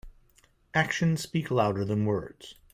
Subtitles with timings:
[0.73, 2.55] Actions speak louder than words.